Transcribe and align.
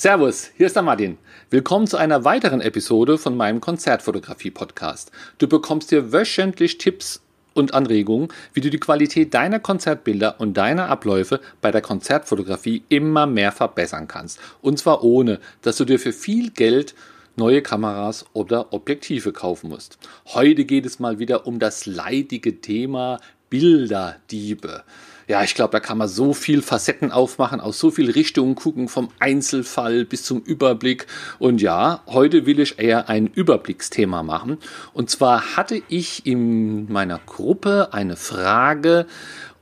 Servus, 0.00 0.50
hier 0.56 0.64
ist 0.64 0.76
der 0.76 0.82
Martin. 0.82 1.18
Willkommen 1.50 1.86
zu 1.86 1.98
einer 1.98 2.24
weiteren 2.24 2.62
Episode 2.62 3.18
von 3.18 3.36
meinem 3.36 3.60
Konzertfotografie-Podcast. 3.60 5.12
Du 5.36 5.46
bekommst 5.46 5.90
hier 5.90 6.10
wöchentlich 6.10 6.78
Tipps 6.78 7.20
und 7.52 7.74
Anregungen, 7.74 8.28
wie 8.54 8.62
du 8.62 8.70
die 8.70 8.80
Qualität 8.80 9.34
deiner 9.34 9.60
Konzertbilder 9.60 10.40
und 10.40 10.54
deiner 10.56 10.88
Abläufe 10.88 11.38
bei 11.60 11.70
der 11.70 11.82
Konzertfotografie 11.82 12.82
immer 12.88 13.26
mehr 13.26 13.52
verbessern 13.52 14.08
kannst. 14.08 14.40
Und 14.62 14.78
zwar 14.78 15.04
ohne, 15.04 15.38
dass 15.60 15.76
du 15.76 15.84
dir 15.84 15.98
für 15.98 16.14
viel 16.14 16.48
Geld 16.48 16.94
neue 17.36 17.60
Kameras 17.60 18.24
oder 18.32 18.72
Objektive 18.72 19.32
kaufen 19.32 19.68
musst. 19.68 19.98
Heute 20.28 20.64
geht 20.64 20.86
es 20.86 20.98
mal 20.98 21.18
wieder 21.18 21.46
um 21.46 21.58
das 21.58 21.84
leidige 21.84 22.62
Thema 22.62 23.20
Bilderdiebe 23.50 24.82
ja, 25.30 25.44
ich 25.44 25.54
glaube, 25.54 25.70
da 25.70 25.78
kann 25.78 25.96
man 25.96 26.08
so 26.08 26.34
viel 26.34 26.60
Facetten 26.60 27.12
aufmachen, 27.12 27.60
aus 27.60 27.78
so 27.78 27.92
viel 27.92 28.10
Richtungen 28.10 28.56
gucken, 28.56 28.88
vom 28.88 29.10
Einzelfall 29.20 30.04
bis 30.04 30.24
zum 30.24 30.40
Überblick. 30.40 31.06
Und 31.38 31.62
ja, 31.62 32.02
heute 32.08 32.46
will 32.46 32.58
ich 32.58 32.80
eher 32.80 33.08
ein 33.08 33.28
Überblicksthema 33.28 34.24
machen. 34.24 34.58
Und 34.92 35.08
zwar 35.08 35.56
hatte 35.56 35.82
ich 35.86 36.26
in 36.26 36.90
meiner 36.90 37.20
Gruppe 37.24 37.90
eine 37.92 38.16
Frage, 38.16 39.06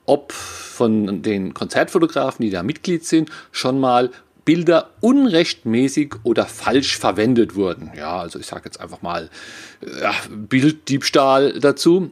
ob 0.06 0.32
von 0.32 1.20
den 1.20 1.52
Konzertfotografen, 1.52 2.46
die 2.46 2.50
da 2.50 2.62
Mitglied 2.62 3.04
sind, 3.04 3.28
schon 3.52 3.78
mal 3.78 4.10
Bilder 4.46 4.88
unrechtmäßig 5.02 6.14
oder 6.22 6.46
falsch 6.46 6.96
verwendet 6.96 7.56
wurden. 7.56 7.92
Ja, 7.94 8.18
also 8.18 8.38
ich 8.38 8.46
sage 8.46 8.62
jetzt 8.64 8.80
einfach 8.80 9.02
mal 9.02 9.28
ja, 10.00 10.14
Bilddiebstahl 10.30 11.60
dazu. 11.60 12.10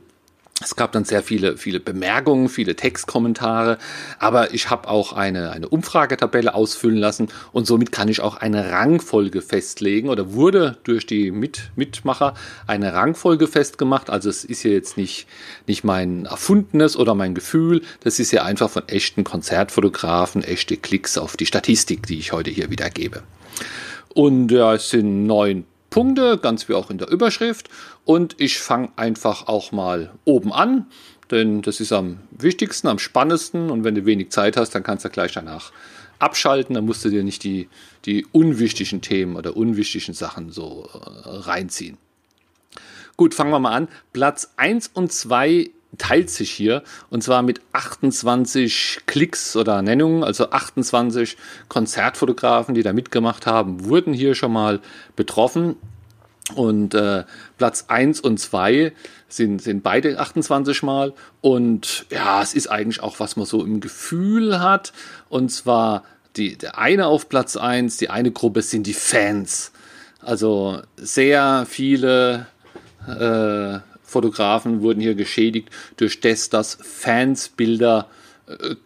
Es 0.62 0.74
gab 0.74 0.92
dann 0.92 1.05
sehr 1.05 1.23
viele, 1.23 1.59
viele 1.59 1.80
Bemerkungen, 1.80 2.48
viele 2.48 2.77
Textkommentare, 2.77 3.77
aber 4.19 4.55
ich 4.55 4.70
habe 4.70 4.88
auch 4.88 5.12
eine, 5.12 5.51
eine 5.51 5.69
Umfragetabelle 5.69 6.55
ausfüllen 6.55 6.96
lassen 6.96 7.29
und 7.52 7.66
somit 7.66 7.92
kann 7.92 8.09
ich 8.09 8.23
auch 8.23 8.37
eine 8.37 8.70
Rangfolge 8.70 9.42
festlegen 9.42 10.09
oder 10.09 10.32
wurde 10.32 10.79
durch 10.84 11.05
die 11.05 11.30
Mit 11.30 11.71
Mitmacher 11.76 12.32
eine 12.66 12.95
Rangfolge 12.95 13.48
festgemacht. 13.48 14.09
Also 14.09 14.30
es 14.30 14.45
ist 14.45 14.63
ja 14.63 14.71
jetzt 14.71 14.96
nicht, 14.96 15.26
nicht 15.66 15.85
mein 15.85 16.24
erfundenes 16.24 16.96
oder 16.96 17.15
mein 17.15 17.35
Gefühl, 17.35 17.82
das 18.01 18.18
ist 18.18 18.32
ja 18.32 18.45
einfach 18.45 18.70
von 18.70 18.88
echten 18.88 19.24
Konzertfotografen, 19.24 20.43
echte 20.43 20.79
Klicks 20.79 21.18
auf 21.18 21.37
die 21.37 21.46
Statistik, 21.46 22.07
die 22.07 22.18
ich 22.18 22.32
heute 22.32 22.51
hier 22.51 22.70
wiedergebe. 22.70 23.23
Und 24.15 24.51
ja, 24.51 24.73
es 24.73 24.88
sind 24.88 25.26
neun 25.26 25.66
Punkte, 25.96 26.36
ganz 26.36 26.68
wie 26.68 26.74
auch 26.74 26.90
in 26.90 26.98
der 26.98 27.08
Überschrift. 27.08 27.70
Und 28.04 28.38
ich 28.38 28.58
fange 28.58 28.90
einfach 28.96 29.48
auch 29.48 29.72
mal 29.72 30.12
oben 30.26 30.52
an, 30.52 30.84
denn 31.30 31.62
das 31.62 31.80
ist 31.80 31.90
am 31.90 32.18
wichtigsten, 32.32 32.88
am 32.88 32.98
spannendsten. 32.98 33.70
Und 33.70 33.82
wenn 33.82 33.94
du 33.94 34.04
wenig 34.04 34.28
Zeit 34.28 34.58
hast, 34.58 34.74
dann 34.74 34.82
kannst 34.82 35.06
du 35.06 35.08
gleich 35.08 35.32
danach 35.32 35.72
abschalten. 36.18 36.74
Dann 36.74 36.84
musst 36.84 37.02
du 37.06 37.08
dir 37.08 37.24
nicht 37.24 37.44
die, 37.44 37.70
die 38.04 38.26
unwichtigen 38.30 39.00
Themen 39.00 39.36
oder 39.36 39.56
unwichtigen 39.56 40.12
Sachen 40.12 40.52
so 40.52 40.86
äh, 40.92 40.98
reinziehen. 41.24 41.96
Gut, 43.16 43.32
fangen 43.32 43.50
wir 43.50 43.58
mal 43.58 43.72
an. 43.72 43.88
Platz 44.12 44.52
1 44.58 44.90
und 44.92 45.10
2 45.10 45.70
teilt 45.98 46.30
sich 46.30 46.50
hier 46.50 46.82
und 47.10 47.22
zwar 47.22 47.42
mit 47.42 47.60
28 47.72 49.02
Klicks 49.06 49.56
oder 49.56 49.82
Nennungen, 49.82 50.24
also 50.24 50.50
28 50.50 51.36
Konzertfotografen, 51.68 52.74
die 52.74 52.82
da 52.82 52.92
mitgemacht 52.92 53.46
haben, 53.46 53.84
wurden 53.84 54.12
hier 54.12 54.34
schon 54.34 54.52
mal 54.52 54.80
betroffen. 55.14 55.76
Und 56.54 56.94
äh, 56.94 57.24
Platz 57.58 57.86
1 57.88 58.20
und 58.20 58.38
2 58.38 58.92
sind, 59.28 59.60
sind 59.60 59.82
beide 59.82 60.20
28 60.20 60.84
Mal. 60.84 61.12
Und 61.40 62.06
ja, 62.10 62.40
es 62.40 62.54
ist 62.54 62.68
eigentlich 62.68 63.02
auch, 63.02 63.18
was 63.18 63.36
man 63.36 63.46
so 63.46 63.64
im 63.64 63.80
Gefühl 63.80 64.60
hat. 64.60 64.92
Und 65.28 65.50
zwar 65.50 66.04
die, 66.36 66.56
der 66.56 66.78
eine 66.78 67.06
auf 67.06 67.28
Platz 67.28 67.56
1, 67.56 67.97
die 67.97 68.10
eine 68.10 68.30
Gruppe 68.30 68.62
sind 68.62 68.86
die 68.86 68.94
Fans. 68.94 69.72
Also 70.20 70.80
sehr 70.97 71.66
viele 71.69 72.47
äh, 73.06 73.78
Fotografen 74.16 74.81
wurden 74.81 75.00
hier 75.03 75.14
geschädigt, 75.14 75.68
durch 75.98 76.20
das, 76.20 76.48
dass 76.48 76.78
Fans 76.80 77.50
Bilder 77.50 78.08
äh, 78.46 78.76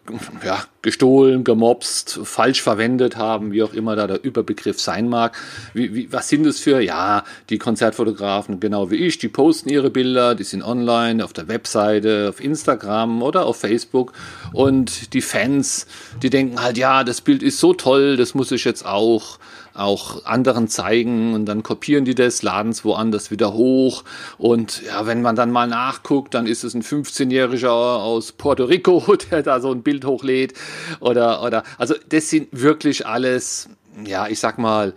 ja, 0.45 0.65
gestohlen, 0.81 1.45
gemobst, 1.45 2.19
falsch 2.23 2.61
verwendet 2.61 3.15
haben, 3.15 3.53
wie 3.53 3.63
auch 3.63 3.73
immer 3.73 3.95
da 3.95 4.07
der 4.07 4.21
Überbegriff 4.23 4.81
sein 4.81 5.07
mag. 5.07 5.37
Wie, 5.73 5.95
wie, 5.95 6.11
was 6.11 6.27
sind 6.27 6.45
es 6.45 6.59
für, 6.59 6.81
ja, 6.81 7.23
die 7.49 7.59
Konzertfotografen, 7.59 8.59
genau 8.59 8.91
wie 8.91 8.95
ich, 8.95 9.19
die 9.19 9.29
posten 9.29 9.69
ihre 9.69 9.89
Bilder, 9.89 10.35
die 10.35 10.43
sind 10.43 10.63
online, 10.63 11.23
auf 11.23 11.31
der 11.31 11.47
Webseite, 11.47 12.27
auf 12.27 12.43
Instagram 12.43 13.21
oder 13.21 13.45
auf 13.45 13.57
Facebook 13.57 14.11
und 14.51 15.13
die 15.13 15.21
Fans, 15.21 15.87
die 16.21 16.29
denken 16.29 16.61
halt, 16.61 16.77
ja, 16.77 17.05
das 17.05 17.21
Bild 17.21 17.41
ist 17.41 17.59
so 17.59 17.73
toll, 17.73 18.17
das 18.17 18.33
muss 18.33 18.51
ich 18.51 18.65
jetzt 18.65 18.85
auch 18.85 19.39
auch 19.73 20.25
anderen 20.25 20.67
zeigen 20.67 21.33
und 21.33 21.45
dann 21.45 21.63
kopieren 21.63 22.05
die 22.05 22.15
das, 22.15 22.43
laden 22.43 22.71
es 22.71 22.83
woanders 22.85 23.31
wieder 23.31 23.53
hoch. 23.53 24.03
Und 24.37 24.83
ja, 24.83 25.05
wenn 25.05 25.21
man 25.21 25.35
dann 25.35 25.51
mal 25.51 25.67
nachguckt, 25.67 26.33
dann 26.33 26.47
ist 26.47 26.63
es 26.63 26.73
ein 26.73 26.83
15-Jähriger 26.83 27.69
aus 27.69 28.31
Puerto 28.31 28.65
Rico, 28.65 29.15
der 29.31 29.43
da 29.43 29.59
so 29.59 29.71
ein 29.71 29.83
Bild 29.83 30.05
hochlädt. 30.05 30.53
Oder, 30.99 31.43
oder, 31.43 31.63
also 31.77 31.95
das 32.09 32.29
sind 32.29 32.49
wirklich 32.51 33.05
alles 33.05 33.69
ja, 34.05 34.27
ich 34.27 34.39
sag 34.39 34.57
mal, 34.57 34.93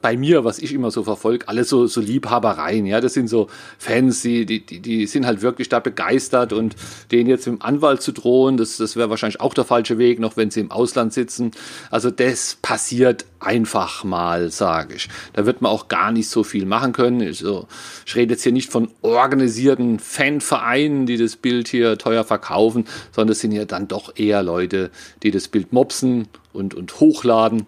bei 0.00 0.16
mir, 0.16 0.44
was 0.44 0.58
ich 0.58 0.74
immer 0.74 0.90
so 0.90 1.02
verfolge, 1.04 1.48
alles 1.48 1.68
so, 1.68 1.86
so 1.86 2.00
Liebhabereien, 2.00 2.86
ja, 2.86 3.00
das 3.00 3.14
sind 3.14 3.28
so 3.28 3.48
Fans, 3.78 4.22
die, 4.22 4.44
die, 4.44 4.60
die 4.60 5.06
sind 5.06 5.26
halt 5.26 5.42
wirklich 5.42 5.68
da 5.68 5.80
begeistert 5.80 6.52
und 6.52 6.76
denen 7.10 7.28
jetzt 7.28 7.46
im 7.46 7.62
Anwalt 7.62 8.02
zu 8.02 8.12
drohen, 8.12 8.58
das, 8.58 8.76
das 8.76 8.96
wäre 8.96 9.10
wahrscheinlich 9.10 9.40
auch 9.40 9.54
der 9.54 9.64
falsche 9.64 9.98
Weg, 9.98 10.20
noch 10.20 10.36
wenn 10.36 10.50
sie 10.50 10.60
im 10.60 10.70
Ausland 10.70 11.12
sitzen. 11.12 11.52
Also 11.90 12.10
das 12.10 12.58
passiert 12.60 13.24
einfach 13.40 14.04
mal, 14.04 14.50
sage 14.50 14.96
ich. 14.96 15.08
Da 15.32 15.46
wird 15.46 15.62
man 15.62 15.72
auch 15.72 15.88
gar 15.88 16.12
nicht 16.12 16.28
so 16.28 16.44
viel 16.44 16.66
machen 16.66 16.92
können. 16.92 17.22
Also, 17.22 17.66
ich 18.06 18.14
rede 18.14 18.34
jetzt 18.34 18.42
hier 18.42 18.52
nicht 18.52 18.70
von 18.70 18.90
organisierten 19.00 19.98
Fanvereinen, 19.98 21.06
die 21.06 21.16
das 21.16 21.36
Bild 21.36 21.68
hier 21.68 21.96
teuer 21.96 22.24
verkaufen, 22.24 22.84
sondern 23.12 23.32
es 23.32 23.40
sind 23.40 23.52
ja 23.52 23.64
dann 23.64 23.88
doch 23.88 24.16
eher 24.16 24.42
Leute, 24.42 24.90
die 25.22 25.30
das 25.30 25.48
Bild 25.48 25.72
mopsen 25.72 26.28
und, 26.52 26.74
und 26.74 27.00
hochladen 27.00 27.66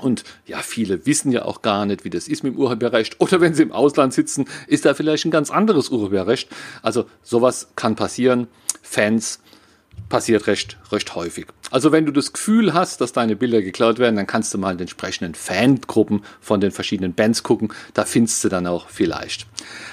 und 0.00 0.24
ja, 0.46 0.58
viele 0.58 1.06
wissen 1.06 1.32
ja 1.32 1.44
auch 1.44 1.62
gar 1.62 1.86
nicht, 1.86 2.04
wie 2.04 2.10
das 2.10 2.28
ist 2.28 2.42
mit 2.42 2.54
dem 2.54 2.58
Urheberrecht. 2.58 3.20
Oder 3.20 3.40
wenn 3.40 3.54
sie 3.54 3.62
im 3.62 3.72
Ausland 3.72 4.12
sitzen, 4.12 4.46
ist 4.66 4.84
da 4.84 4.94
vielleicht 4.94 5.24
ein 5.24 5.30
ganz 5.30 5.50
anderes 5.50 5.88
Urheberrecht. 5.88 6.48
Also 6.82 7.06
sowas 7.22 7.68
kann 7.76 7.96
passieren. 7.96 8.48
Fans 8.82 9.40
passiert 10.08 10.46
recht, 10.46 10.78
recht 10.92 11.14
häufig. 11.14 11.46
Also 11.70 11.90
wenn 11.90 12.06
du 12.06 12.12
das 12.12 12.32
Gefühl 12.32 12.74
hast, 12.74 13.00
dass 13.00 13.12
deine 13.12 13.34
Bilder 13.34 13.60
geklaut 13.60 13.98
werden, 13.98 14.16
dann 14.16 14.26
kannst 14.26 14.54
du 14.54 14.58
mal 14.58 14.70
in 14.70 14.78
den 14.78 14.82
entsprechenden 14.82 15.34
Fangruppen 15.34 16.22
von 16.40 16.60
den 16.60 16.70
verschiedenen 16.70 17.12
Bands 17.12 17.42
gucken. 17.42 17.72
Da 17.92 18.04
findest 18.04 18.44
du 18.44 18.48
dann 18.48 18.66
auch 18.66 18.88
vielleicht. 18.88 19.46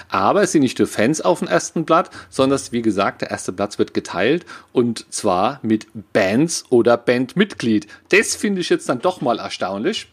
Aber 0.09 0.43
es 0.43 0.51
sind 0.51 0.61
nicht 0.61 0.77
nur 0.77 0.87
Fans 0.87 1.21
auf 1.21 1.39
dem 1.39 1.47
ersten 1.47 1.85
Blatt, 1.85 2.11
sondern 2.29 2.59
wie 2.69 2.83
gesagt, 2.83 3.21
der 3.21 3.31
erste 3.31 3.51
Platz 3.51 3.79
wird 3.79 3.93
geteilt 3.93 4.45
und 4.71 5.11
zwar 5.11 5.59
mit 5.63 5.87
Bands 6.13 6.65
oder 6.69 6.95
Bandmitglied. 6.97 7.87
Das 8.09 8.35
finde 8.35 8.61
ich 8.61 8.69
jetzt 8.69 8.87
dann 8.89 8.99
doch 8.99 9.21
mal 9.21 9.39
erstaunlich. 9.39 10.07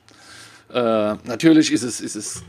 Äh, 0.72 1.14
natürlich 1.24 1.72
ist 1.72 1.82
es, 1.82 2.00
ist 2.00 2.16
es 2.16 2.42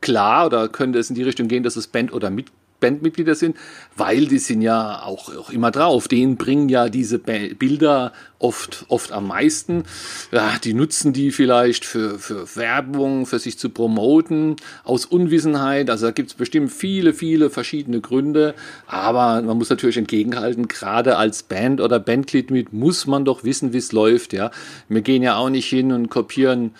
klar 0.00 0.46
oder 0.46 0.68
könnte 0.68 0.98
es 0.98 1.10
in 1.10 1.14
die 1.14 1.22
Richtung 1.22 1.46
gehen, 1.46 1.62
dass 1.62 1.76
es 1.76 1.86
Band 1.86 2.12
oder 2.12 2.30
Mitglied 2.30 2.61
Bandmitglieder 2.82 3.34
sind, 3.34 3.56
weil 3.96 4.26
die 4.26 4.38
sind 4.38 4.60
ja 4.60 5.02
auch, 5.02 5.34
auch 5.34 5.48
immer 5.48 5.70
drauf. 5.70 6.08
Denen 6.08 6.36
bringen 6.36 6.68
ja 6.68 6.90
diese 6.90 7.18
Bilder 7.18 8.12
oft, 8.38 8.84
oft 8.88 9.12
am 9.12 9.28
meisten. 9.28 9.84
Ja, 10.30 10.58
die 10.62 10.74
nutzen 10.74 11.14
die 11.14 11.30
vielleicht 11.30 11.86
für, 11.86 12.18
für 12.18 12.54
Werbung, 12.56 13.24
für 13.24 13.38
sich 13.38 13.58
zu 13.58 13.70
promoten, 13.70 14.56
aus 14.84 15.06
Unwissenheit. 15.06 15.88
Also 15.88 16.06
da 16.06 16.12
gibt 16.12 16.30
es 16.30 16.34
bestimmt 16.34 16.70
viele, 16.70 17.14
viele 17.14 17.48
verschiedene 17.48 18.00
Gründe. 18.00 18.54
Aber 18.86 19.40
man 19.40 19.56
muss 19.56 19.70
natürlich 19.70 19.96
entgegenhalten, 19.96 20.68
gerade 20.68 21.16
als 21.16 21.42
Band 21.42 21.80
oder 21.80 21.98
Bandmitglied 21.98 22.72
muss 22.72 23.06
man 23.06 23.24
doch 23.24 23.44
wissen, 23.44 23.72
wie 23.72 23.78
es 23.78 23.92
läuft. 23.92 24.32
Ja, 24.32 24.50
Wir 24.88 25.00
gehen 25.00 25.22
ja 25.22 25.36
auch 25.36 25.48
nicht 25.48 25.68
hin 25.68 25.92
und 25.92 26.10
kopieren 26.10 26.72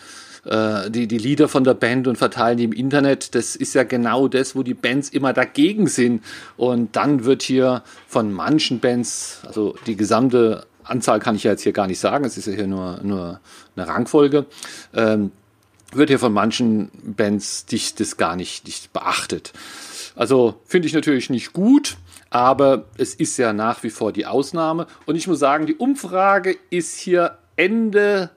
äh, 0.44 0.90
die, 0.90 1.06
die 1.06 1.18
Lieder 1.18 1.48
von 1.48 1.64
der 1.64 1.74
Band 1.74 2.08
und 2.08 2.16
verteilen 2.16 2.58
die 2.58 2.64
im 2.64 2.72
Internet. 2.72 3.34
Das 3.34 3.56
ist 3.56 3.74
ja 3.74 3.84
genau 3.84 4.28
das, 4.28 4.56
wo 4.56 4.62
die 4.62 4.74
Bands 4.74 5.08
immer 5.08 5.32
dagegen 5.32 5.86
sind. 5.86 6.22
Und 6.56 6.96
dann 6.96 7.24
wird 7.24 7.42
hier 7.42 7.82
von 8.08 8.32
manchen 8.32 8.80
Bands, 8.80 9.42
also 9.46 9.76
die 9.86 9.96
gesamte 9.96 10.66
Anzahl 10.84 11.20
kann 11.20 11.36
ich 11.36 11.44
ja 11.44 11.52
jetzt 11.52 11.62
hier 11.62 11.72
gar 11.72 11.86
nicht 11.86 12.00
sagen, 12.00 12.24
es 12.24 12.36
ist 12.36 12.46
ja 12.46 12.54
hier 12.54 12.66
nur, 12.66 12.98
nur 13.02 13.40
eine 13.76 13.86
Rangfolge, 13.86 14.46
ähm, 14.94 15.30
wird 15.92 16.08
hier 16.08 16.18
von 16.18 16.32
manchen 16.32 16.90
Bands 17.04 17.66
dich 17.66 17.94
das 17.94 18.16
gar 18.16 18.34
nicht, 18.34 18.66
nicht 18.66 18.92
beachtet. 18.92 19.52
Also 20.16 20.60
finde 20.64 20.88
ich 20.88 20.94
natürlich 20.94 21.30
nicht 21.30 21.52
gut, 21.52 21.96
aber 22.30 22.86
es 22.96 23.14
ist 23.14 23.36
ja 23.36 23.52
nach 23.52 23.82
wie 23.82 23.90
vor 23.90 24.12
die 24.12 24.26
Ausnahme. 24.26 24.86
Und 25.06 25.16
ich 25.16 25.28
muss 25.28 25.38
sagen, 25.38 25.66
die 25.66 25.76
Umfrage 25.76 26.56
ist 26.70 26.98
hier 26.98 27.38
Ende 27.56 28.30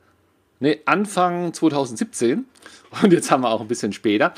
nee, 0.59 0.81
Anfang 0.85 1.53
2017 1.53 2.45
und 3.01 3.13
jetzt 3.13 3.31
haben 3.31 3.43
wir 3.43 3.49
auch 3.49 3.61
ein 3.61 3.67
bisschen 3.67 3.93
später. 3.93 4.33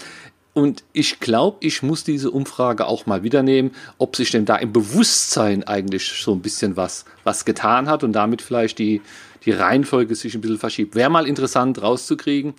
Und 0.54 0.84
ich 0.92 1.20
glaube, 1.20 1.58
ich 1.60 1.84
muss 1.84 2.04
diese 2.04 2.32
Umfrage 2.32 2.88
auch 2.88 3.06
mal 3.06 3.22
wieder 3.22 3.44
nehmen, 3.44 3.72
ob 4.00 4.16
sich 4.16 4.32
denn 4.32 4.46
da 4.46 4.56
im 4.56 4.74
Bewusstsein 4.74 5.64
eigentlich 5.64 6.10
so 6.20 6.34
ein 6.34 6.42
bisschen 6.42 6.76
was, 6.76 7.06
was 7.24 7.46
getan 7.46 7.88
hat 7.88 8.04
und 8.04 8.14
damit 8.14 8.42
vielleicht 8.42 8.80
die, 8.80 9.02
die 9.46 9.52
Reihenfolge 9.52 10.16
sich 10.16 10.34
ein 10.34 10.42
bisschen 10.42 10.58
verschiebt. 10.58 10.96
Wäre 10.96 11.12
mal 11.12 11.28
interessant 11.28 11.80
rauszukriegen. 11.80 12.56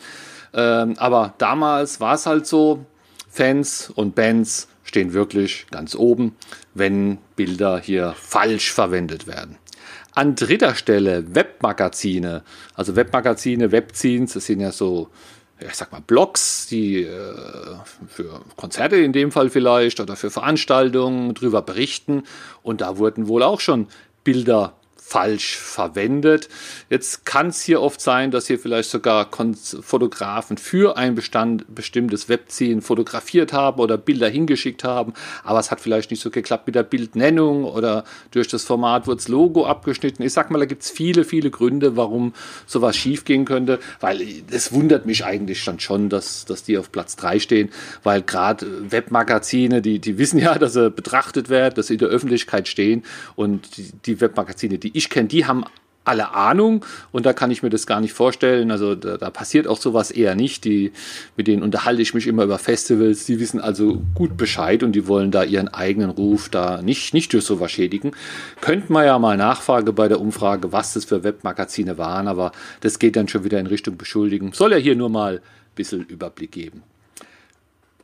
Ähm, 0.55 0.95
aber 0.99 1.35
damals 1.39 1.99
war 1.99 2.15
es 2.15 2.27
halt 2.27 2.47
so, 2.47 2.87
Fans 3.29 3.91
und 3.91 4.15
Bands 4.15 4.69
stehen 4.85 5.13
wirklich 5.13 5.67
ganz 5.73 5.97
oben, 5.97 6.37
wenn 6.75 7.19
Bilder 7.35 7.81
hier 7.81 8.15
falsch 8.17 8.73
verwendet 8.73 9.27
werden. 9.27 9.59
An 10.19 10.35
dritter 10.35 10.75
Stelle 10.75 11.33
Webmagazine. 11.33 12.43
Also 12.75 12.97
Webmagazine, 12.97 13.71
Webzines, 13.71 14.33
das 14.33 14.47
sind 14.47 14.59
ja 14.59 14.73
so, 14.73 15.11
ich 15.61 15.77
sag 15.77 15.93
mal, 15.93 16.01
Blogs, 16.05 16.67
die 16.67 17.05
äh, 17.05 17.35
für 18.09 18.41
Konzerte 18.57 18.97
in 18.97 19.13
dem 19.13 19.31
Fall 19.31 19.49
vielleicht 19.49 20.01
oder 20.01 20.17
für 20.17 20.33
Veranstaltungen 20.33 21.35
drüber 21.35 21.63
berichten. 21.63 22.25
Und 22.65 22.81
da 22.81 22.99
wurden 22.99 23.29
wohl 23.29 23.45
auch 23.45 23.61
schon 23.61 23.87
Bilder 24.25 24.75
falsch 25.09 25.57
verwendet. 25.57 26.51
Jetzt 26.91 27.25
kann 27.25 27.47
es 27.47 27.63
hier 27.63 27.81
oft 27.81 27.99
sein, 27.99 28.31
dass 28.31 28.47
hier 28.47 28.59
vielleicht 28.59 28.91
sogar 28.91 29.31
Fotografen 29.81 30.59
für 30.59 30.99
ein 30.99 31.15
Bestand, 31.15 31.65
bestimmtes 31.75 32.29
Webziehen 32.29 32.83
fotografiert 32.83 33.55
haben 33.55 33.81
oder 33.81 33.97
Bilder 33.97 34.29
hingeschickt 34.29 34.85
haben, 34.85 35.15
aber 35.45 35.61
es 35.61 35.71
hat 35.71 35.81
vielleicht 35.81 36.11
nicht 36.11 36.21
so 36.21 36.29
geklappt 36.29 36.67
mit 36.67 36.75
der 36.75 36.83
Bildnennung 36.83 37.65
oder 37.65 38.05
durch 38.33 38.49
das 38.49 38.65
Format 38.65 39.07
wurde 39.07 39.17
das 39.17 39.29
Logo 39.29 39.65
abgeschnitten. 39.65 40.23
Ich 40.23 40.35
sag 40.35 40.51
mal, 40.51 40.59
da 40.59 40.67
gibt 40.67 40.83
es 40.83 40.91
viele, 40.91 41.25
viele 41.25 41.51
Gründe, 41.51 41.97
warum 41.97 42.35
sowas 42.67 42.95
schief 42.95 43.25
gehen 43.25 43.47
könnte, 43.47 43.79
weil 44.01 44.21
es 44.51 44.73
wundert 44.73 45.07
mich 45.07 45.25
eigentlich 45.25 45.65
dann 45.65 45.81
schon, 45.81 46.11
dass, 46.11 46.45
dass 46.45 46.65
die 46.65 46.77
auf 46.77 46.93
Platz 46.93 47.17
3 47.17 47.39
stehen, 47.39 47.71
weil 48.03 48.21
gerade 48.21 48.91
Webmagazine, 48.91 49.81
die, 49.81 50.01
die 50.01 50.19
wissen 50.19 50.39
ja, 50.39 50.59
dass 50.59 50.75
sie 50.75 50.91
betrachtet 50.91 51.49
werden, 51.49 51.77
dass 51.77 51.87
sie 51.87 51.95
in 51.95 52.01
der 52.01 52.09
Öffentlichkeit 52.09 52.69
stehen 52.69 53.05
und 53.37 53.79
die, 53.79 53.91
die 54.05 54.21
Webmagazine, 54.21 54.77
die 54.77 54.98
ich 54.99 55.11
kenne, 55.11 55.29
die 55.29 55.47
haben 55.47 55.65
alle 56.09 56.33
Ahnung 56.33 56.85
und 57.13 57.27
da 57.27 57.33
kann 57.35 57.51
ich 57.51 57.63
mir 57.63 57.69
das 57.71 57.87
gar 57.87 58.01
nicht 58.01 58.15
vorstellen. 58.15 58.71
Also 58.71 58.95
da, 58.95 59.19
da, 59.19 59.31
passiert 59.31 59.67
auch 59.69 59.77
sowas 59.77 60.11
eher 60.11 60.35
nicht. 60.35 60.65
Die, 60.65 60.93
mit 61.37 61.47
denen 61.47 61.63
unterhalte 61.63 62.01
ich 62.01 62.15
mich 62.15 62.27
immer 62.27 62.45
über 62.45 62.59
Festivals. 62.59 63.27
Die 63.27 63.39
wissen 63.39 63.61
also 63.61 64.03
gut 64.15 64.37
Bescheid 64.37 64.83
und 64.83 64.93
die 64.93 65.07
wollen 65.07 65.31
da 65.31 65.45
ihren 65.45 65.69
eigenen 65.69 66.11
Ruf 66.11 66.49
da 66.49 66.81
nicht, 66.83 67.13
nicht 67.13 67.33
durch 67.35 67.45
sowas 67.45 67.71
schädigen. 67.71 68.13
Könnte 68.61 68.93
man 68.93 69.05
ja 69.05 69.19
mal 69.19 69.37
nachfragen 69.37 69.95
bei 69.95 70.09
der 70.09 70.21
Umfrage, 70.21 70.73
was 70.73 70.95
das 70.95 71.05
für 71.05 71.23
Webmagazine 71.23 71.99
waren, 71.99 72.27
aber 72.27 72.53
das 72.81 72.99
geht 72.99 73.17
dann 73.17 73.29
schon 73.29 73.45
wieder 73.45 73.61
in 73.61 73.67
Richtung 73.67 73.99
Beschuldigen. 73.99 74.53
Soll 74.53 74.73
ja 74.73 74.79
hier 74.79 74.97
nur 74.97 75.11
mal 75.11 75.37
ein 75.37 75.41
bisschen 75.75 76.05
Überblick 76.07 76.53
geben. 76.53 76.83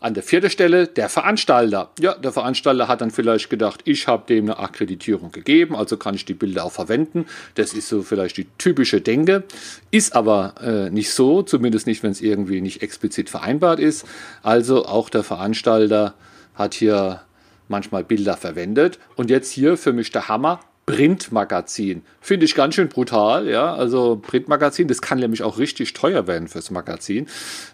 An 0.05 0.13
der 0.13 0.23
vierten 0.23 0.51
Stelle 0.51 0.87
der 0.87 1.09
Veranstalter. 1.09 1.89
Ja, 1.99 2.15
der 2.15 2.31
Veranstalter 2.31 2.89
hat 2.89 3.01
dann 3.01 3.11
vielleicht 3.11 3.49
gedacht, 3.49 3.81
ich 3.87 4.07
habe 4.07 4.27
dem 4.27 4.45
eine 4.45 4.59
Akkreditierung 4.59 5.33
gegeben, 5.33 5.75
also 5.75 5.97
kann 5.97 6.15
ich 6.15 6.27
die 6.27 6.35
Bilder 6.35 6.67
auch 6.67 6.73
verwenden. 6.73 7.25
Das 7.55 7.73
ist 7.73 7.89
so 7.89 8.03
vielleicht 8.03 8.37
die 8.37 8.47
typische 8.59 9.01
Denke. 9.01 9.45
Ist 9.91 10.15
aber 10.15 10.57
äh, 10.61 10.91
nicht 10.91 11.11
so, 11.11 11.41
zumindest 11.41 11.87
nicht, 11.87 12.03
wenn 12.03 12.11
es 12.11 12.21
irgendwie 12.21 12.61
nicht 12.61 12.83
explizit 12.83 13.31
vereinbart 13.31 13.81
ist. 13.81 14.05
Also 14.43 14.85
auch 14.85 15.09
der 15.09 15.25
Veranstalter 15.25 16.13
hat 16.55 16.75
hier 16.75 17.23
manchmal 17.69 18.05
Bilder 18.05 18.37
verwendet. 18.37 18.99
Und 19.17 19.31
jetzt 19.31 19.53
hier 19.53 19.79
für 19.79 19.95
mich 19.95 20.11
der 20.11 20.29
Hammer. 20.29 20.61
Printmagazin. 20.87 22.03
Finde 22.21 22.45
ich 22.45 22.55
ganz 22.55 22.75
schön 22.75 22.89
brutal, 22.89 23.49
ja. 23.49 23.75
Also 23.75 24.21
Printmagazin, 24.21 24.87
das 24.87 25.01
kann 25.01 25.19
nämlich 25.19 25.43
auch 25.43 25.59
richtig 25.59 25.95
teuer 25.95 26.27
werden 26.27 26.47
fürs 26.47 26.71
Magazin. 26.71 27.27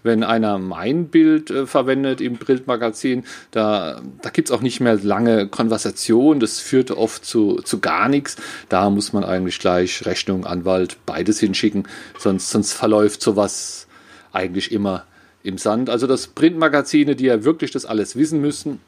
Wenn 0.05 0.23
einer 0.23 0.59
mein 0.59 1.09
Bild 1.09 1.51
äh, 1.51 1.67
verwendet 1.67 2.21
im 2.21 2.39
Printmagazin, 2.39 3.25
da, 3.51 4.01
da 4.23 4.31
gibt 4.31 4.49
es 4.49 4.53
auch 4.55 4.61
nicht 4.61 4.81
mehr 4.81 4.97
lange 4.97 5.49
Konversation, 5.49 6.39
das 6.39 6.61
führt 6.61 6.93
oft 6.93 7.25
zu, 7.25 7.57
zu 7.57 7.81
gar 7.81 8.09
nichts. 8.09 8.37
Da 8.69 8.89
muss 8.91 9.13
man 9.13 9.25
eigentlich 9.25 9.59
gleich 9.59 10.07
Rechnung, 10.07 10.47
Anwalt, 10.47 10.97
beides 11.05 11.41
hinschicken, 11.41 11.89
sonst, 12.17 12.51
sonst 12.51 12.73
verläuft 12.75 13.23
sowas 13.23 13.89
eigentlich 14.33 14.71
immer 14.71 15.05
im 15.43 15.59
Sand. 15.59 15.91
Also 15.91 16.07
das 16.07 16.29
Printmagazine, 16.29 17.17
die 17.17 17.25
ja 17.25 17.43
wirklich 17.43 17.73
das 17.73 17.87
alles 17.87 18.15
wissen 18.15 18.41
müssen, 18.41 18.81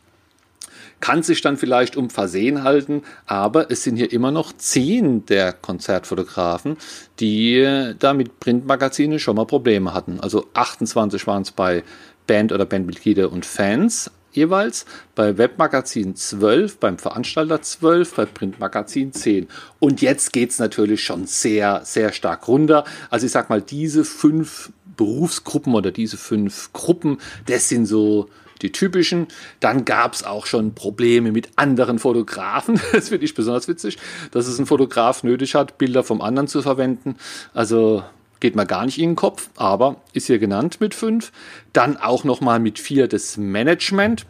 kann 1.02 1.22
sich 1.22 1.42
dann 1.42 1.58
vielleicht 1.58 1.96
um 1.96 2.08
Versehen 2.08 2.62
halten, 2.62 3.02
aber 3.26 3.70
es 3.70 3.82
sind 3.82 3.96
hier 3.96 4.12
immer 4.12 4.30
noch 4.30 4.52
zehn 4.52 5.26
der 5.26 5.52
Konzertfotografen, 5.52 6.76
die 7.18 7.92
da 7.98 8.14
mit 8.14 8.38
Printmagazinen 8.38 9.18
schon 9.18 9.36
mal 9.36 9.44
Probleme 9.44 9.92
hatten. 9.92 10.20
Also 10.20 10.46
28 10.54 11.26
waren 11.26 11.42
es 11.42 11.50
bei 11.50 11.82
Band 12.28 12.52
oder 12.52 12.64
Bandmitglieder 12.64 13.30
und 13.32 13.44
Fans 13.44 14.12
jeweils, 14.30 14.86
bei 15.14 15.36
Webmagazin 15.36 16.14
12, 16.14 16.78
beim 16.78 16.98
Veranstalter 16.98 17.60
12, 17.60 18.14
bei 18.14 18.24
Printmagazin 18.24 19.12
10. 19.12 19.48
Und 19.80 20.00
jetzt 20.02 20.32
geht 20.32 20.50
es 20.50 20.60
natürlich 20.60 21.02
schon 21.02 21.26
sehr, 21.26 21.82
sehr 21.84 22.12
stark 22.12 22.46
runter. 22.48 22.84
Also 23.10 23.26
ich 23.26 23.32
sag 23.32 23.50
mal, 23.50 23.60
diese 23.60 24.04
fünf 24.04 24.72
Berufsgruppen 24.96 25.74
oder 25.74 25.90
diese 25.90 26.16
fünf 26.16 26.72
Gruppen, 26.72 27.18
das 27.46 27.68
sind 27.68 27.86
so 27.86 28.28
die 28.62 28.72
typischen. 28.72 29.26
Dann 29.60 29.84
gab 29.84 30.14
es 30.14 30.24
auch 30.24 30.46
schon 30.46 30.74
Probleme 30.74 31.32
mit 31.32 31.50
anderen 31.56 31.98
Fotografen. 31.98 32.80
Das 32.92 33.08
finde 33.08 33.24
ich 33.24 33.34
besonders 33.34 33.68
witzig, 33.68 33.98
dass 34.30 34.46
es 34.46 34.58
ein 34.58 34.66
Fotograf 34.66 35.22
nötig 35.24 35.54
hat, 35.54 35.78
Bilder 35.78 36.04
vom 36.04 36.20
anderen 36.20 36.46
zu 36.46 36.62
verwenden. 36.62 37.16
Also 37.52 38.04
geht 38.38 38.54
mir 38.54 38.66
gar 38.66 38.84
nicht 38.84 38.98
in 38.98 39.10
den 39.10 39.16
Kopf, 39.16 39.50
aber 39.56 40.02
ist 40.12 40.26
hier 40.26 40.38
genannt 40.38 40.80
mit 40.80 40.94
fünf. 40.94 41.32
Dann 41.72 41.96
auch 41.96 42.24
nochmal 42.24 42.60
mit 42.60 42.78
vier 42.78 43.08
das 43.08 43.36
Management. 43.36 44.26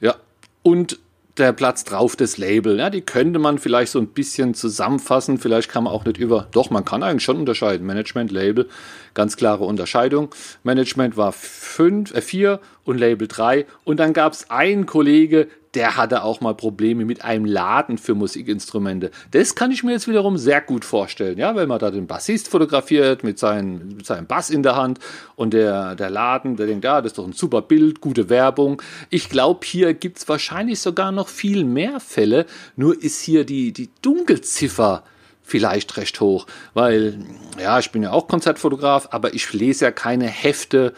Ja, 0.00 0.16
und 0.62 0.98
der 1.38 1.52
Platz 1.52 1.84
drauf 1.84 2.14
das 2.14 2.36
Label. 2.36 2.78
Ja, 2.78 2.90
die 2.90 3.00
könnte 3.00 3.38
man 3.38 3.58
vielleicht 3.58 3.92
so 3.92 3.98
ein 3.98 4.08
bisschen 4.08 4.54
zusammenfassen. 4.54 5.38
Vielleicht 5.38 5.70
kann 5.70 5.84
man 5.84 5.92
auch 5.92 6.04
nicht 6.04 6.18
über. 6.18 6.46
Doch, 6.52 6.70
man 6.70 6.84
kann 6.84 7.02
eigentlich 7.02 7.24
schon 7.24 7.38
unterscheiden. 7.38 7.86
Management, 7.86 8.30
Label, 8.30 8.68
ganz 9.14 9.36
klare 9.36 9.64
Unterscheidung. 9.64 10.34
Management 10.62 11.16
war 11.16 11.32
fünf, 11.32 12.14
äh, 12.14 12.20
vier 12.20 12.60
und 12.84 12.98
Label 12.98 13.28
drei. 13.28 13.66
Und 13.84 13.98
dann 13.98 14.12
gab 14.12 14.34
es 14.34 14.50
einen 14.50 14.84
Kollege, 14.84 15.48
der 15.74 15.96
hatte 15.96 16.22
auch 16.22 16.40
mal 16.40 16.54
Probleme 16.54 17.04
mit 17.04 17.24
einem 17.24 17.44
Laden 17.44 17.96
für 17.98 18.14
Musikinstrumente. 18.14 19.10
Das 19.30 19.54
kann 19.54 19.70
ich 19.70 19.82
mir 19.82 19.92
jetzt 19.92 20.08
wiederum 20.08 20.36
sehr 20.36 20.60
gut 20.60 20.84
vorstellen, 20.84 21.38
ja, 21.38 21.56
wenn 21.56 21.68
man 21.68 21.78
da 21.78 21.90
den 21.90 22.06
Bassist 22.06 22.48
fotografiert 22.48 23.24
mit, 23.24 23.38
seinen, 23.38 23.96
mit 23.96 24.06
seinem 24.06 24.26
Bass 24.26 24.50
in 24.50 24.62
der 24.62 24.76
Hand 24.76 24.98
und 25.34 25.54
der, 25.54 25.94
der 25.94 26.10
Laden, 26.10 26.56
der 26.56 26.66
denkt, 26.66 26.84
ja, 26.84 27.00
das 27.00 27.12
ist 27.12 27.18
doch 27.18 27.26
ein 27.26 27.32
super 27.32 27.62
Bild, 27.62 28.00
gute 28.00 28.28
Werbung. 28.28 28.82
Ich 29.08 29.28
glaube, 29.28 29.60
hier 29.64 29.94
gibt 29.94 30.18
es 30.18 30.28
wahrscheinlich 30.28 30.80
sogar 30.80 31.12
noch 31.12 31.28
viel 31.28 31.64
mehr 31.64 32.00
Fälle, 32.00 32.46
nur 32.76 33.00
ist 33.02 33.22
hier 33.22 33.44
die, 33.44 33.72
die 33.72 33.88
Dunkelziffer 34.02 35.04
vielleicht 35.42 35.96
recht 35.96 36.20
hoch, 36.20 36.46
weil, 36.72 37.18
ja, 37.60 37.78
ich 37.78 37.90
bin 37.90 38.02
ja 38.02 38.12
auch 38.12 38.28
Konzertfotograf, 38.28 39.08
aber 39.10 39.34
ich 39.34 39.52
lese 39.52 39.86
ja 39.86 39.90
keine 39.90 40.26
Hefte 40.26 40.92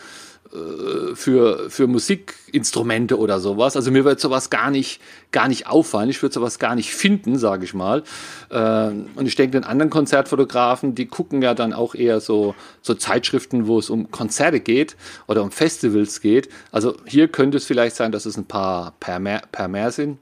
für, 1.14 1.68
für 1.68 1.86
Musikinstrumente 1.88 3.18
oder 3.18 3.40
sowas. 3.40 3.76
Also 3.76 3.90
mir 3.90 4.04
wird 4.04 4.20
sowas 4.20 4.50
gar 4.50 4.70
nicht, 4.70 5.00
gar 5.32 5.48
nicht 5.48 5.66
auffallen. 5.66 6.10
Ich 6.10 6.22
würde 6.22 6.32
sowas 6.32 6.60
gar 6.60 6.76
nicht 6.76 6.94
finden, 6.94 7.38
sage 7.38 7.64
ich 7.64 7.74
mal. 7.74 8.04
Ähm, 8.52 9.06
und 9.16 9.26
ich 9.26 9.34
denke, 9.34 9.58
den 9.58 9.64
anderen 9.64 9.90
Konzertfotografen, 9.90 10.94
die 10.94 11.06
gucken 11.06 11.42
ja 11.42 11.54
dann 11.54 11.72
auch 11.72 11.96
eher 11.96 12.20
so, 12.20 12.54
so 12.82 12.94
Zeitschriften, 12.94 13.66
wo 13.66 13.78
es 13.78 13.90
um 13.90 14.12
Konzerte 14.12 14.60
geht 14.60 14.96
oder 15.26 15.42
um 15.42 15.50
Festivals 15.50 16.20
geht. 16.20 16.48
Also 16.70 16.94
hier 17.04 17.28
könnte 17.28 17.56
es 17.56 17.64
vielleicht 17.64 17.96
sein, 17.96 18.12
dass 18.12 18.24
es 18.24 18.36
ein 18.36 18.46
paar 18.46 18.94
per 19.00 19.18
mehr, 19.18 19.42
per 19.50 19.66
mehr 19.66 19.90
sind. 19.90 20.18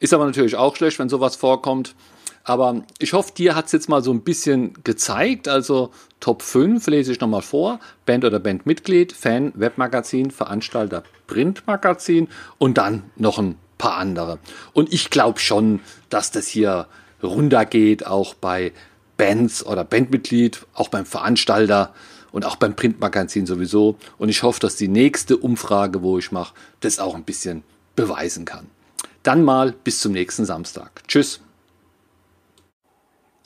Ist 0.00 0.12
aber 0.12 0.26
natürlich 0.26 0.56
auch 0.56 0.74
schlecht, 0.74 0.98
wenn 0.98 1.08
sowas 1.08 1.36
vorkommt. 1.36 1.94
Aber 2.44 2.82
ich 2.98 3.14
hoffe, 3.14 3.32
dir 3.34 3.56
hat 3.56 3.66
es 3.66 3.72
jetzt 3.72 3.88
mal 3.88 4.02
so 4.02 4.12
ein 4.12 4.20
bisschen 4.20 4.74
gezeigt. 4.84 5.48
Also 5.48 5.90
Top 6.20 6.42
5 6.42 6.86
lese 6.88 7.12
ich 7.12 7.20
nochmal 7.20 7.42
vor. 7.42 7.80
Band 8.04 8.24
oder 8.24 8.38
Bandmitglied, 8.38 9.12
Fan, 9.12 9.52
Webmagazin, 9.56 10.30
Veranstalter, 10.30 11.04
Printmagazin 11.26 12.28
und 12.58 12.76
dann 12.76 13.04
noch 13.16 13.38
ein 13.38 13.56
paar 13.78 13.96
andere. 13.96 14.38
Und 14.74 14.92
ich 14.92 15.08
glaube 15.08 15.40
schon, 15.40 15.80
dass 16.10 16.30
das 16.30 16.46
hier 16.46 16.86
runtergeht, 17.22 18.06
auch 18.06 18.34
bei 18.34 18.72
Bands 19.16 19.64
oder 19.64 19.84
Bandmitglied, 19.84 20.66
auch 20.74 20.88
beim 20.88 21.06
Veranstalter 21.06 21.94
und 22.30 22.44
auch 22.44 22.56
beim 22.56 22.76
Printmagazin 22.76 23.46
sowieso. 23.46 23.96
Und 24.18 24.28
ich 24.28 24.42
hoffe, 24.42 24.60
dass 24.60 24.76
die 24.76 24.88
nächste 24.88 25.38
Umfrage, 25.38 26.02
wo 26.02 26.18
ich 26.18 26.30
mache, 26.30 26.54
das 26.80 26.98
auch 26.98 27.14
ein 27.14 27.24
bisschen 27.24 27.62
beweisen 27.96 28.44
kann. 28.44 28.66
Dann 29.22 29.42
mal 29.44 29.72
bis 29.84 30.00
zum 30.00 30.12
nächsten 30.12 30.44
Samstag. 30.44 31.02
Tschüss. 31.08 31.40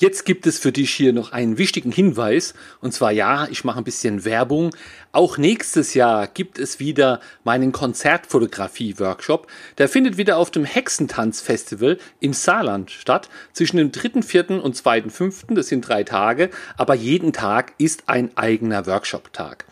Jetzt 0.00 0.24
gibt 0.24 0.46
es 0.46 0.60
für 0.60 0.70
dich 0.70 0.94
hier 0.94 1.12
noch 1.12 1.32
einen 1.32 1.58
wichtigen 1.58 1.90
Hinweis. 1.90 2.54
Und 2.80 2.94
zwar 2.94 3.10
ja, 3.10 3.48
ich 3.50 3.64
mache 3.64 3.78
ein 3.78 3.84
bisschen 3.84 4.24
Werbung. 4.24 4.70
Auch 5.10 5.38
nächstes 5.38 5.94
Jahr 5.94 6.28
gibt 6.28 6.60
es 6.60 6.78
wieder 6.78 7.18
meinen 7.42 7.72
Konzertfotografie-Workshop. 7.72 9.48
Der 9.76 9.88
findet 9.88 10.16
wieder 10.16 10.36
auf 10.36 10.52
dem 10.52 10.64
Hexentanz-Festival 10.64 11.98
im 12.20 12.32
Saarland 12.32 12.92
statt. 12.92 13.28
Zwischen 13.52 13.78
dem 13.78 13.90
3.4. 13.90 14.60
und 14.60 14.76
2.5. 14.76 15.52
Das 15.54 15.66
sind 15.66 15.80
drei 15.80 16.04
Tage. 16.04 16.50
Aber 16.76 16.94
jeden 16.94 17.32
Tag 17.32 17.72
ist 17.78 18.04
ein 18.06 18.30
eigener 18.36 18.86
Workshop-Tag. 18.86 19.64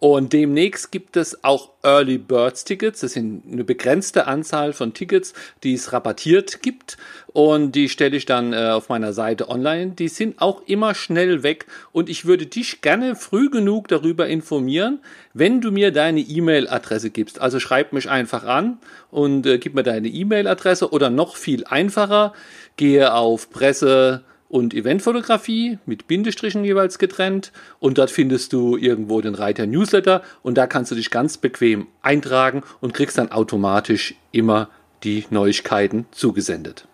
Und 0.00 0.32
demnächst 0.32 0.92
gibt 0.92 1.18
es 1.18 1.44
auch 1.44 1.72
Early 1.82 2.16
Birds 2.16 2.64
Tickets. 2.64 3.00
Das 3.00 3.12
sind 3.12 3.42
eine 3.52 3.64
begrenzte 3.64 4.26
Anzahl 4.26 4.72
von 4.72 4.94
Tickets, 4.94 5.34
die 5.62 5.74
es 5.74 5.92
rabattiert 5.92 6.62
gibt. 6.62 6.96
Und 7.26 7.72
die 7.72 7.90
stelle 7.90 8.16
ich 8.16 8.24
dann 8.24 8.54
äh, 8.54 8.70
auf 8.70 8.88
meiner 8.88 9.12
Seite 9.12 9.50
online. 9.50 9.90
Die 9.90 10.08
sind 10.08 10.40
auch 10.40 10.62
immer 10.66 10.94
schnell 10.94 11.42
weg. 11.42 11.66
Und 11.92 12.08
ich 12.08 12.24
würde 12.24 12.46
dich 12.46 12.80
gerne 12.80 13.14
früh 13.14 13.50
genug 13.50 13.88
darüber 13.88 14.26
informieren, 14.26 15.00
wenn 15.34 15.60
du 15.60 15.70
mir 15.70 15.92
deine 15.92 16.20
E-Mail-Adresse 16.20 17.10
gibst. 17.10 17.38
Also 17.38 17.60
schreib 17.60 17.92
mich 17.92 18.08
einfach 18.08 18.44
an 18.44 18.78
und 19.10 19.44
äh, 19.44 19.58
gib 19.58 19.74
mir 19.74 19.82
deine 19.82 20.08
E-Mail-Adresse 20.08 20.92
oder 20.92 21.10
noch 21.10 21.36
viel 21.36 21.64
einfacher, 21.66 22.32
gehe 22.76 23.12
auf 23.12 23.50
Presse 23.50 24.24
und 24.50 24.74
Eventfotografie 24.74 25.78
mit 25.86 26.08
Bindestrichen 26.08 26.64
jeweils 26.64 26.98
getrennt 26.98 27.52
und 27.78 27.96
dort 27.96 28.10
findest 28.10 28.52
du 28.52 28.76
irgendwo 28.76 29.20
den 29.20 29.34
Reiter 29.34 29.64
Newsletter 29.64 30.22
und 30.42 30.58
da 30.58 30.66
kannst 30.66 30.90
du 30.90 30.96
dich 30.96 31.10
ganz 31.10 31.38
bequem 31.38 31.86
eintragen 32.02 32.62
und 32.80 32.92
kriegst 32.92 33.16
dann 33.16 33.32
automatisch 33.32 34.14
immer 34.32 34.68
die 35.04 35.24
Neuigkeiten 35.30 36.06
zugesendet. 36.10 36.86